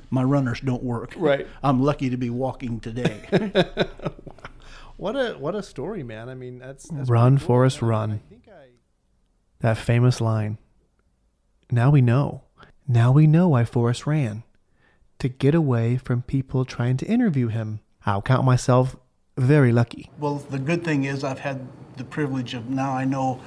my 0.10 0.24
runners 0.24 0.60
don't 0.62 0.84
work. 0.84 1.14
Right. 1.18 1.48
I'm 1.64 1.82
lucky 1.82 2.10
to 2.10 2.18
be 2.18 2.30
walking 2.30 2.80
today. 2.80 3.28
what 4.98 5.16
a 5.16 5.34
what 5.34 5.56
a 5.56 5.64
story, 5.64 6.04
man. 6.04 6.30
I 6.30 6.36
mean, 6.36 6.60
that's, 6.60 6.88
that's 6.90 7.10
Run, 7.10 7.34
pretty 7.34 7.42
cool. 7.42 7.48
Forrest, 7.56 7.82
run. 7.82 8.12
I 8.14 8.30
think 8.30 8.48
I- 8.48 8.70
That 9.60 9.78
famous 9.78 10.22
line. 10.22 10.58
Now 11.72 11.90
we 11.90 12.02
know. 12.02 12.44
Now 12.88 13.12
we 13.12 13.28
know 13.28 13.50
why 13.50 13.66
Forrest 13.66 14.08
ran. 14.08 14.44
To 15.20 15.28
get 15.30 15.56
away 15.56 15.98
from 15.98 16.22
people 16.22 16.64
trying 16.64 16.98
to 16.98 17.06
interview 17.06 17.48
him. 17.48 17.80
I'll 18.06 18.22
count 18.22 18.46
myself 18.46 18.96
very 19.36 19.72
lucky. 19.72 20.10
well, 20.18 20.36
the 20.36 20.58
good 20.60 20.84
thing 20.84 21.04
is 21.04 21.24
I've 21.24 21.40
had 21.40 21.68
the 21.98 22.04
privilege 22.04 22.54
of 22.54 22.70
now 22.70 22.94
I 22.94 23.04
know 23.06 23.40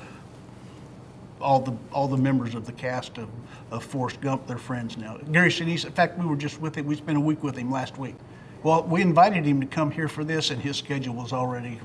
all 1.41 1.61
the 1.61 1.77
all 1.93 2.09
the 2.09 2.17
members 2.17 2.55
of 2.55 2.67
the 2.67 2.73
cast 2.73 3.19
of, 3.19 3.29
of 3.71 3.85
Forrest 3.85 4.21
Gump. 4.21 4.47
They're 4.47 4.59
friends 4.59 4.97
now. 4.97 5.19
Gary 5.33 5.51
Sinise, 5.51 5.85
in 5.85 5.93
fact, 5.93 6.19
we 6.19 6.27
were 6.27 6.37
just 6.37 6.61
with 6.61 6.75
him. 6.77 6.87
We 6.87 6.97
spent 6.97 7.17
a 7.17 7.21
week 7.21 7.43
with 7.43 7.57
him 7.57 7.71
last 7.71 7.99
week. 7.99 8.17
Well, 8.63 8.83
we 8.83 9.01
invited 9.01 9.45
him 9.45 9.61
to 9.61 9.67
come 9.67 9.91
here 9.91 10.09
for 10.09 10.23
this, 10.23 10.51
and 10.51 10.61
his 10.61 10.77
schedule 10.77 11.15
was 11.15 11.33
already 11.33 11.81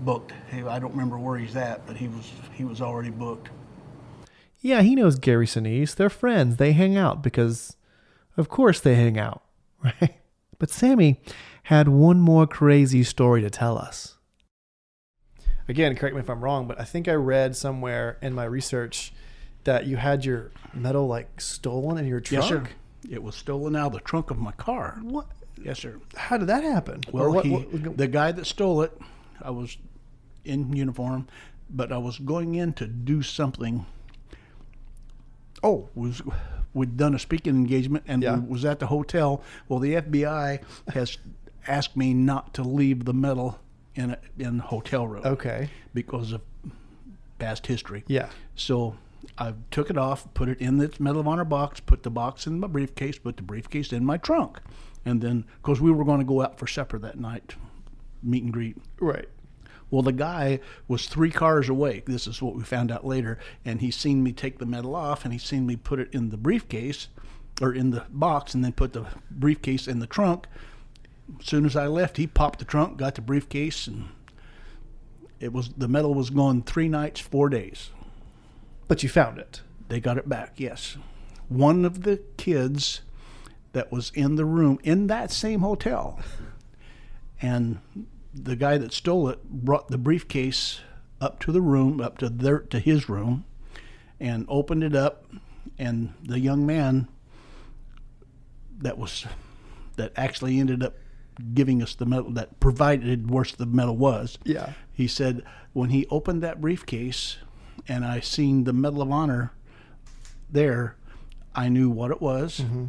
booked. 0.00 0.32
I 0.52 0.78
don't 0.78 0.90
remember 0.90 1.18
where 1.18 1.38
he's 1.38 1.56
at, 1.56 1.86
but 1.86 1.96
he 1.96 2.08
was 2.08 2.30
he 2.52 2.64
was 2.64 2.80
already 2.80 3.10
booked. 3.10 3.50
Yeah, 4.60 4.82
he 4.82 4.96
knows 4.96 5.18
Gary 5.18 5.46
Sinise. 5.46 5.94
They're 5.94 6.10
friends. 6.10 6.56
They 6.56 6.72
hang 6.72 6.96
out 6.96 7.22
because, 7.22 7.76
of 8.36 8.48
course, 8.48 8.80
they 8.80 8.96
hang 8.96 9.18
out, 9.18 9.42
right? 9.84 10.16
But 10.58 10.70
Sammy 10.70 11.20
had 11.64 11.88
one 11.88 12.18
more 12.18 12.46
crazy 12.46 13.04
story 13.04 13.42
to 13.42 13.50
tell 13.50 13.78
us. 13.78 14.15
Again, 15.68 15.96
correct 15.96 16.14
me 16.14 16.20
if 16.20 16.30
I'm 16.30 16.42
wrong, 16.42 16.66
but 16.68 16.80
I 16.80 16.84
think 16.84 17.08
I 17.08 17.14
read 17.14 17.56
somewhere 17.56 18.18
in 18.22 18.32
my 18.34 18.44
research 18.44 19.12
that 19.64 19.86
you 19.86 19.96
had 19.96 20.24
your 20.24 20.52
medal 20.72 21.06
like 21.08 21.40
stolen 21.40 21.98
in 21.98 22.06
your 22.06 22.20
trunk. 22.20 22.42
Yes, 22.44 22.48
sir. 22.48 22.66
It 23.10 23.22
was 23.22 23.34
stolen 23.34 23.74
out 23.74 23.88
of 23.88 23.92
the 23.94 24.00
trunk 24.00 24.30
of 24.30 24.38
my 24.38 24.52
car. 24.52 24.98
What? 25.02 25.26
Yes, 25.60 25.80
sir. 25.80 25.96
How 26.16 26.36
did 26.38 26.48
that 26.48 26.62
happen? 26.62 27.00
Well, 27.10 27.32
what, 27.32 27.44
he, 27.44 27.50
what- 27.52 27.96
the 27.96 28.06
guy 28.06 28.30
that 28.32 28.46
stole 28.46 28.82
it, 28.82 28.96
I 29.42 29.50
was 29.50 29.76
in 30.44 30.72
uniform, 30.76 31.26
but 31.68 31.90
I 31.90 31.98
was 31.98 32.18
going 32.18 32.54
in 32.54 32.72
to 32.74 32.86
do 32.86 33.22
something. 33.22 33.86
Oh, 35.62 35.88
was 35.94 36.22
we'd 36.74 36.96
done 36.96 37.14
a 37.14 37.18
speaking 37.18 37.56
engagement 37.56 38.04
and 38.06 38.22
Yeah. 38.22 38.36
was 38.38 38.64
at 38.64 38.78
the 38.78 38.86
hotel. 38.86 39.42
Well, 39.68 39.78
the 39.80 39.94
FBI 39.94 40.60
has 40.92 41.18
asked 41.66 41.96
me 41.96 42.12
not 42.14 42.52
to 42.54 42.62
leave 42.62 43.04
the 43.04 43.14
medal 43.14 43.58
in 43.96 44.10
a, 44.10 44.18
in 44.38 44.58
the 44.58 44.62
hotel 44.62 45.06
room 45.06 45.22
okay. 45.24 45.70
because 45.92 46.32
of 46.32 46.42
past 47.38 47.66
history. 47.66 48.04
Yeah. 48.06 48.28
So 48.54 48.96
I 49.38 49.54
took 49.70 49.90
it 49.90 49.98
off, 49.98 50.32
put 50.34 50.48
it 50.48 50.60
in 50.60 50.78
the 50.78 50.92
Medal 50.98 51.20
of 51.20 51.28
Honor 51.28 51.44
box, 51.44 51.80
put 51.80 52.02
the 52.02 52.10
box 52.10 52.46
in 52.46 52.60
my 52.60 52.68
briefcase, 52.68 53.18
put 53.18 53.36
the 53.36 53.42
briefcase 53.42 53.92
in 53.92 54.04
my 54.04 54.16
trunk. 54.16 54.60
And 55.04 55.20
then, 55.20 55.44
because 55.62 55.80
we 55.80 55.90
were 55.90 56.04
going 56.04 56.20
to 56.20 56.24
go 56.24 56.42
out 56.42 56.58
for 56.58 56.66
supper 56.66 56.98
that 56.98 57.18
night, 57.18 57.54
meet 58.22 58.44
and 58.44 58.52
greet. 58.52 58.76
Right. 59.00 59.28
Well, 59.90 60.02
the 60.02 60.12
guy 60.12 60.60
was 60.88 61.06
three 61.06 61.30
cars 61.30 61.68
away. 61.68 62.02
This 62.06 62.26
is 62.26 62.42
what 62.42 62.56
we 62.56 62.64
found 62.64 62.90
out 62.90 63.06
later. 63.06 63.38
And 63.64 63.80
he 63.80 63.90
seen 63.90 64.22
me 64.22 64.32
take 64.32 64.58
the 64.58 64.66
medal 64.66 64.96
off 64.96 65.24
and 65.24 65.32
he 65.32 65.38
seen 65.38 65.64
me 65.64 65.76
put 65.76 66.00
it 66.00 66.12
in 66.12 66.30
the 66.30 66.36
briefcase 66.36 67.08
or 67.62 67.72
in 67.72 67.90
the 67.90 68.04
box 68.10 68.52
and 68.52 68.64
then 68.64 68.72
put 68.72 68.92
the 68.92 69.06
briefcase 69.30 69.86
in 69.86 70.00
the 70.00 70.06
trunk. 70.06 70.48
As 71.40 71.46
soon 71.46 71.66
as 71.66 71.76
I 71.76 71.86
left, 71.86 72.16
he 72.16 72.26
popped 72.26 72.58
the 72.58 72.64
trunk, 72.64 72.98
got 72.98 73.14
the 73.14 73.20
briefcase, 73.20 73.86
and 73.86 74.08
it 75.40 75.52
was 75.52 75.70
the 75.70 75.88
medal 75.88 76.14
was 76.14 76.30
gone 76.30 76.62
three 76.62 76.88
nights, 76.88 77.20
four 77.20 77.48
days. 77.48 77.90
But 78.88 79.02
you 79.02 79.08
found 79.08 79.38
it. 79.38 79.62
They 79.88 80.00
got 80.00 80.18
it 80.18 80.28
back, 80.28 80.54
yes. 80.56 80.96
One 81.48 81.84
of 81.84 82.02
the 82.02 82.22
kids 82.36 83.02
that 83.72 83.92
was 83.92 84.10
in 84.14 84.36
the 84.36 84.44
room 84.44 84.78
in 84.82 85.06
that 85.08 85.30
same 85.30 85.60
hotel, 85.60 86.20
and 87.40 87.80
the 88.32 88.56
guy 88.56 88.78
that 88.78 88.92
stole 88.92 89.28
it 89.28 89.42
brought 89.44 89.88
the 89.88 89.98
briefcase 89.98 90.80
up 91.20 91.40
to 91.40 91.52
the 91.52 91.60
room, 91.60 92.00
up 92.00 92.18
to 92.18 92.28
their 92.28 92.60
to 92.60 92.78
his 92.78 93.08
room, 93.08 93.44
and 94.20 94.46
opened 94.48 94.82
it 94.84 94.94
up, 94.94 95.26
and 95.78 96.14
the 96.22 96.38
young 96.38 96.64
man 96.66 97.08
that 98.78 98.98
was 98.98 99.26
that 99.96 100.12
actually 100.16 100.58
ended 100.58 100.82
up 100.82 100.94
giving 101.54 101.82
us 101.82 101.94
the 101.94 102.06
medal 102.06 102.30
that 102.32 102.60
provided 102.60 103.30
where 103.30 103.44
the 103.56 103.66
medal 103.66 103.96
was. 103.96 104.38
Yeah. 104.44 104.72
He 104.92 105.06
said 105.06 105.42
when 105.72 105.90
he 105.90 106.06
opened 106.06 106.42
that 106.42 106.60
briefcase 106.60 107.36
and 107.86 108.04
I 108.04 108.20
seen 108.20 108.64
the 108.64 108.72
Medal 108.72 109.02
of 109.02 109.10
Honor 109.10 109.52
there, 110.50 110.96
I 111.54 111.68
knew 111.68 111.90
what 111.90 112.10
it 112.10 112.20
was 112.20 112.60
mm-hmm. 112.60 112.86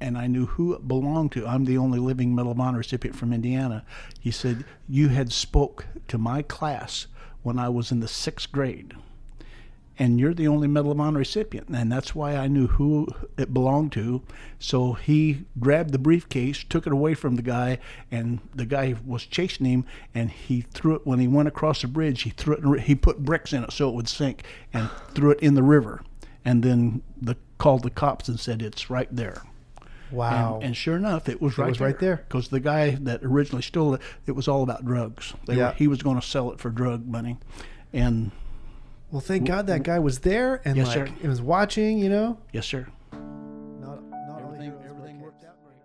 and 0.00 0.16
I 0.16 0.26
knew 0.26 0.46
who 0.46 0.74
it 0.74 0.86
belonged 0.86 1.32
to. 1.32 1.46
I'm 1.46 1.64
the 1.64 1.78
only 1.78 1.98
living 1.98 2.34
Medal 2.34 2.52
of 2.52 2.60
Honor 2.60 2.78
recipient 2.78 3.16
from 3.16 3.32
Indiana. 3.32 3.84
He 4.20 4.30
said, 4.30 4.64
You 4.88 5.08
had 5.08 5.32
spoke 5.32 5.86
to 6.08 6.18
my 6.18 6.42
class 6.42 7.06
when 7.42 7.58
I 7.58 7.68
was 7.68 7.90
in 7.90 8.00
the 8.00 8.08
sixth 8.08 8.52
grade. 8.52 8.94
And 10.00 10.20
you're 10.20 10.34
the 10.34 10.46
only 10.46 10.68
Medal 10.68 10.92
of 10.92 11.00
Honor 11.00 11.18
recipient. 11.18 11.68
And 11.70 11.90
that's 11.90 12.14
why 12.14 12.36
I 12.36 12.46
knew 12.46 12.68
who 12.68 13.08
it 13.36 13.52
belonged 13.52 13.90
to. 13.92 14.22
So 14.60 14.92
he 14.92 15.44
grabbed 15.58 15.90
the 15.90 15.98
briefcase, 15.98 16.62
took 16.62 16.86
it 16.86 16.92
away 16.92 17.14
from 17.14 17.34
the 17.34 17.42
guy, 17.42 17.78
and 18.10 18.38
the 18.54 18.64
guy 18.64 18.94
was 19.04 19.26
chasing 19.26 19.66
him. 19.66 19.84
And 20.14 20.30
he 20.30 20.60
threw 20.60 20.94
it 20.94 21.04
when 21.06 21.18
he 21.18 21.26
went 21.26 21.48
across 21.48 21.82
the 21.82 21.88
bridge. 21.88 22.22
He 22.22 22.30
threw 22.30 22.54
it. 22.54 22.58
in 22.58 22.64
the 22.64 22.70
ri- 22.70 22.80
He 22.80 22.94
put 22.94 23.24
bricks 23.24 23.52
in 23.52 23.64
it 23.64 23.72
so 23.72 23.88
it 23.88 23.94
would 23.96 24.08
sink, 24.08 24.44
and 24.72 24.88
threw 25.14 25.32
it 25.32 25.40
in 25.40 25.54
the 25.54 25.64
river. 25.64 26.02
And 26.44 26.62
then 26.62 27.02
the 27.20 27.36
called 27.58 27.82
the 27.82 27.90
cops 27.90 28.28
and 28.28 28.38
said 28.38 28.62
it's 28.62 28.88
right 28.88 29.08
there. 29.10 29.42
Wow. 30.12 30.54
And, 30.56 30.64
and 30.66 30.76
sure 30.76 30.96
enough, 30.96 31.28
it 31.28 31.42
was 31.42 31.58
right 31.58 31.68
was 31.68 31.80
right 31.80 31.98
there. 31.98 32.24
Because 32.28 32.48
the 32.48 32.60
guy 32.60 32.90
that 32.90 33.24
originally 33.24 33.62
stole 33.62 33.94
it, 33.94 34.00
it 34.26 34.32
was 34.32 34.46
all 34.46 34.62
about 34.62 34.84
drugs. 34.84 35.34
They 35.46 35.56
Yeah. 35.56 35.70
were, 35.70 35.74
he 35.74 35.88
was 35.88 36.02
going 36.02 36.20
to 36.20 36.26
sell 36.26 36.52
it 36.52 36.60
for 36.60 36.70
drug 36.70 37.04
money, 37.06 37.36
and 37.92 38.30
well, 39.10 39.20
thank 39.20 39.46
God 39.46 39.66
that 39.68 39.76
mm-hmm. 39.76 39.82
guy 39.84 39.98
was 39.98 40.20
there 40.20 40.60
and 40.64 40.76
Yes, 40.76 40.88
like 40.88 41.08
sir. 41.08 41.14
it 41.22 41.28
was 41.28 41.40
watching. 41.40 41.98
You 41.98 42.10
know. 42.10 42.38
yes, 42.52 42.66
sir. 42.66 42.86
Not, 43.12 44.02
not 44.10 44.42
Everything, 44.42 44.62
heroes 44.70 44.84
everything 44.88 45.20
worked 45.20 45.44
out 45.44 45.56
great. 45.62 45.76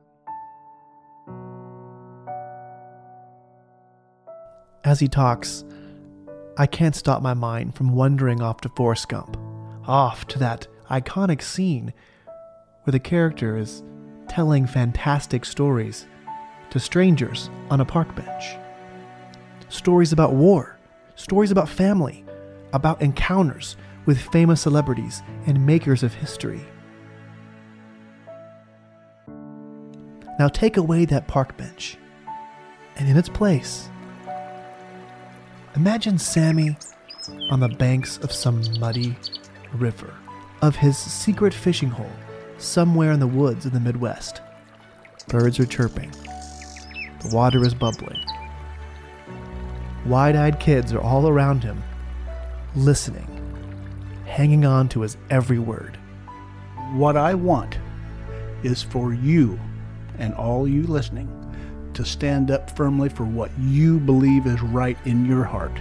As 4.83 4.99
he 4.99 5.07
talks, 5.07 5.63
I 6.57 6.67
can't 6.67 6.95
stop 6.95 7.21
my 7.21 7.33
mind 7.33 7.75
from 7.75 7.93
wandering 7.95 8.41
off 8.41 8.61
to 8.61 8.69
Forrest 8.69 9.09
Gump, 9.09 9.37
off 9.87 10.27
to 10.27 10.39
that 10.39 10.67
iconic 10.89 11.41
scene 11.41 11.93
where 12.83 12.91
the 12.91 12.99
character 12.99 13.57
is 13.57 13.83
telling 14.27 14.67
fantastic 14.67 15.45
stories 15.45 16.05
to 16.69 16.79
strangers 16.79 17.49
on 17.69 17.79
a 17.79 17.85
park 17.85 18.13
bench. 18.15 18.55
Stories 19.69 20.11
about 20.11 20.33
war, 20.33 20.77
stories 21.15 21.51
about 21.51 21.69
family, 21.69 22.25
about 22.73 23.01
encounters 23.01 23.77
with 24.05 24.19
famous 24.19 24.61
celebrities 24.61 25.21
and 25.45 25.65
makers 25.65 26.03
of 26.03 26.13
history. 26.13 26.61
Now 30.39 30.47
take 30.47 30.77
away 30.77 31.05
that 31.05 31.27
park 31.27 31.55
bench, 31.55 31.97
and 32.97 33.07
in 33.07 33.15
its 33.15 33.29
place, 33.29 33.89
imagine 35.75 36.17
Sammy 36.17 36.75
on 37.49 37.59
the 37.59 37.69
banks 37.69 38.17
of 38.17 38.31
some 38.31 38.61
muddy 38.79 39.15
river, 39.73 40.13
of 40.61 40.75
his 40.75 40.97
secret 40.97 41.53
fishing 41.53 41.89
hole 41.89 42.11
somewhere 42.57 43.11
in 43.11 43.19
the 43.19 43.27
woods 43.27 43.65
in 43.65 43.73
the 43.73 43.79
Midwest. 43.79 44.41
Birds 45.27 45.59
are 45.59 45.65
chirping, 45.65 46.11
the 46.11 47.29
water 47.31 47.63
is 47.63 47.73
bubbling. 47.73 48.19
Wide 50.05 50.35
eyed 50.35 50.59
kids 50.59 50.93
are 50.93 51.01
all 51.01 51.29
around 51.29 51.63
him, 51.63 51.81
listening, 52.75 53.27
hanging 54.25 54.65
on 54.65 54.89
to 54.89 55.01
his 55.01 55.17
every 55.29 55.59
word. 55.59 55.97
What 56.93 57.15
I 57.17 57.33
want 57.33 57.77
is 58.63 58.81
for 58.81 59.13
you 59.13 59.59
and 60.17 60.33
all 60.33 60.67
you 60.67 60.83
listening 60.87 61.29
to 61.93 62.03
stand 62.03 62.49
up 62.49 62.75
firmly 62.75 63.09
for 63.09 63.25
what 63.25 63.51
you 63.59 63.99
believe 63.99 64.47
is 64.47 64.61
right 64.61 64.97
in 65.05 65.25
your 65.25 65.43
heart. 65.43 65.79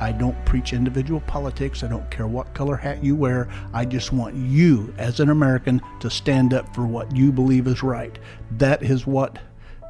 I 0.00 0.12
don't 0.12 0.44
preach 0.44 0.74
individual 0.74 1.20
politics. 1.22 1.82
I 1.82 1.88
don't 1.88 2.08
care 2.10 2.26
what 2.26 2.54
color 2.54 2.76
hat 2.76 3.02
you 3.02 3.16
wear. 3.16 3.48
I 3.72 3.84
just 3.84 4.12
want 4.12 4.36
you, 4.36 4.94
as 4.96 5.18
an 5.18 5.30
American, 5.30 5.80
to 6.00 6.10
stand 6.10 6.54
up 6.54 6.72
for 6.74 6.86
what 6.86 7.14
you 7.16 7.32
believe 7.32 7.66
is 7.66 7.82
right. 7.82 8.16
That 8.52 8.82
is 8.82 9.06
what 9.06 9.38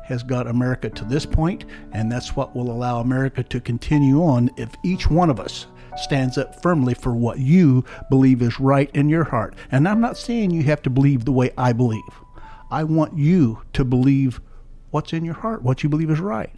has 0.04 0.22
got 0.22 0.46
America 0.46 0.88
to 0.88 1.04
this 1.04 1.26
point, 1.26 1.66
and 1.92 2.10
that's 2.10 2.34
what 2.34 2.56
will 2.56 2.70
allow 2.70 3.00
America 3.00 3.42
to 3.42 3.60
continue 3.60 4.22
on 4.22 4.50
if 4.56 4.70
each 4.82 5.10
one 5.10 5.28
of 5.28 5.40
us 5.40 5.66
stands 5.98 6.38
up 6.38 6.62
firmly 6.62 6.94
for 6.94 7.14
what 7.14 7.38
you 7.38 7.84
believe 8.10 8.42
is 8.42 8.60
right 8.60 8.90
in 8.94 9.08
your 9.08 9.24
heart. 9.24 9.54
And 9.70 9.88
I'm 9.88 10.00
not 10.00 10.16
saying 10.16 10.50
you 10.50 10.62
have 10.64 10.82
to 10.82 10.90
believe 10.90 11.24
the 11.24 11.32
way 11.32 11.52
I 11.56 11.72
believe. 11.72 12.02
I 12.70 12.84
want 12.84 13.16
you 13.16 13.62
to 13.72 13.84
believe 13.84 14.40
what's 14.90 15.12
in 15.12 15.24
your 15.24 15.34
heart, 15.34 15.62
what 15.62 15.82
you 15.82 15.88
believe 15.88 16.10
is 16.10 16.20
right. 16.20 16.54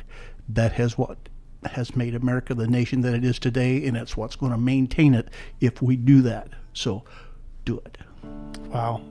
That 0.49 0.73
has 0.73 0.99
what 0.99 1.18
has 1.64 1.94
made 1.94 2.14
America 2.14 2.54
the 2.54 2.66
nation 2.66 3.02
that 3.02 3.14
it 3.14 3.25
is 3.25 3.38
today, 3.38 3.87
and 3.87 3.97
it's 3.97 4.16
what's 4.16 4.37
going 4.37 4.52
to 4.52 4.59
maintain 4.59 5.14
it 5.14 5.28
if 5.61 5.82
we 5.82 5.97
do 5.97 6.23
that. 6.23 6.49
So 6.73 7.04
do 7.64 7.78
it. 7.78 7.99
Wow. 8.68 9.02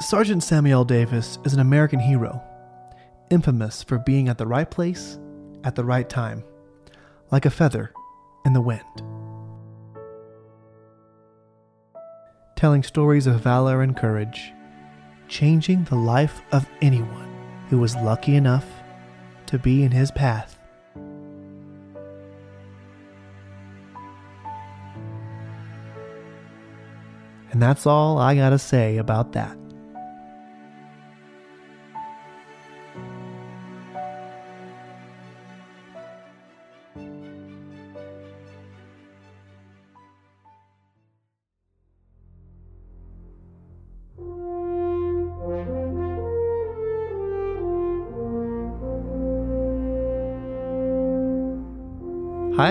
Sergeant 0.00 0.42
Samuel 0.42 0.84
Davis 0.84 1.38
is 1.44 1.54
an 1.54 1.60
American 1.60 2.00
hero, 2.00 2.42
infamous 3.30 3.82
for 3.82 3.98
being 3.98 4.28
at 4.28 4.38
the 4.38 4.46
right 4.46 4.70
place 4.70 5.18
at 5.64 5.76
the 5.76 5.84
right 5.84 6.08
time, 6.08 6.42
like 7.30 7.46
a 7.46 7.50
feather 7.50 7.92
in 8.44 8.52
the 8.52 8.60
wind. 8.60 9.02
Telling 12.56 12.82
stories 12.82 13.26
of 13.26 13.40
valor 13.40 13.82
and 13.82 13.96
courage, 13.96 14.52
changing 15.28 15.84
the 15.84 15.96
life 15.96 16.42
of 16.52 16.68
anyone 16.80 17.30
who 17.68 17.78
was 17.78 17.96
lucky 17.96 18.36
enough 18.36 18.66
to 19.46 19.58
be 19.58 19.82
in 19.82 19.90
his 19.90 20.10
path. 20.10 20.58
And 27.50 27.60
that's 27.60 27.86
all 27.86 28.18
I 28.18 28.34
gotta 28.34 28.58
say 28.58 28.96
about 28.96 29.32
that. 29.32 29.61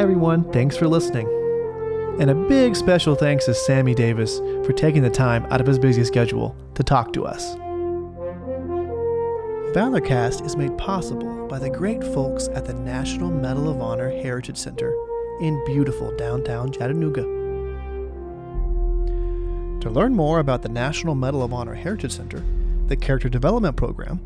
Everyone. 0.01 0.51
Thanks 0.51 0.75
for 0.75 0.87
listening. 0.87 1.27
And 2.19 2.31
a 2.31 2.33
big 2.33 2.75
special 2.75 3.13
thanks 3.13 3.45
to 3.45 3.53
Sammy 3.53 3.93
Davis 3.93 4.39
for 4.65 4.73
taking 4.73 5.03
the 5.03 5.11
time 5.11 5.45
out 5.51 5.61
of 5.61 5.67
his 5.67 5.77
busy 5.77 6.03
schedule 6.03 6.55
to 6.73 6.81
talk 6.81 7.13
to 7.13 7.23
us. 7.23 7.53
Valorcast 9.75 10.43
is 10.43 10.55
made 10.55 10.75
possible 10.79 11.47
by 11.47 11.59
the 11.59 11.69
great 11.69 12.03
folks 12.03 12.47
at 12.47 12.65
the 12.65 12.73
National 12.73 13.29
Medal 13.29 13.69
of 13.69 13.79
Honor 13.79 14.09
Heritage 14.09 14.57
Center 14.57 14.91
in 15.39 15.63
beautiful 15.67 16.17
downtown 16.17 16.71
Chattanooga. 16.71 17.21
To 19.81 19.89
learn 19.91 20.15
more 20.15 20.39
about 20.39 20.63
the 20.63 20.69
National 20.69 21.13
Medal 21.13 21.43
of 21.43 21.53
Honor 21.53 21.75
Heritage 21.75 22.13
Center, 22.13 22.43
the 22.87 22.97
Character 22.97 23.29
Development 23.29 23.77
Program, 23.77 24.19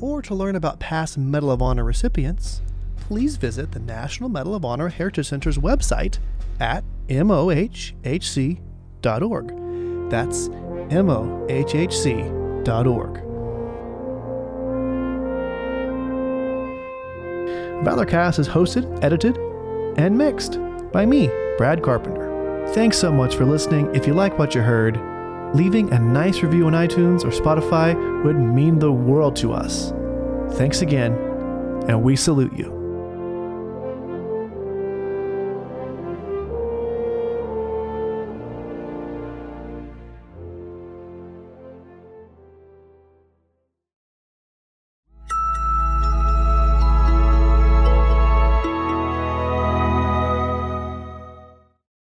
or 0.00 0.22
to 0.22 0.34
learn 0.34 0.56
about 0.56 0.80
past 0.80 1.18
Medal 1.18 1.50
of 1.50 1.60
Honor 1.60 1.84
recipients, 1.84 2.62
please 3.00 3.36
visit 3.36 3.72
the 3.72 3.80
National 3.80 4.28
Medal 4.28 4.54
of 4.54 4.64
Honor 4.64 4.88
Heritage 4.88 5.28
Center's 5.28 5.58
website 5.58 6.18
at 6.60 6.84
mohhc.org. 7.08 8.58
That's 10.10 10.48
mohhc.org. 10.48 11.28
Valorcast 17.84 18.38
is 18.40 18.48
hosted, 18.48 19.04
edited, 19.04 19.38
and 19.98 20.18
mixed 20.18 20.58
by 20.92 21.06
me, 21.06 21.28
Brad 21.56 21.82
Carpenter. 21.82 22.66
Thanks 22.74 22.98
so 22.98 23.12
much 23.12 23.36
for 23.36 23.44
listening. 23.44 23.94
If 23.94 24.06
you 24.06 24.14
like 24.14 24.38
what 24.38 24.54
you 24.54 24.62
heard, 24.62 25.00
leaving 25.54 25.92
a 25.92 25.98
nice 25.98 26.42
review 26.42 26.66
on 26.66 26.72
iTunes 26.72 27.24
or 27.24 27.28
Spotify 27.28 27.94
would 28.24 28.36
mean 28.36 28.78
the 28.78 28.92
world 28.92 29.36
to 29.36 29.52
us. 29.52 29.92
Thanks 30.56 30.82
again, 30.82 31.12
and 31.88 32.02
we 32.02 32.16
salute 32.16 32.52
you. 32.52 32.77